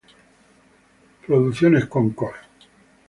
[0.03, 2.19] Concord Production Inc.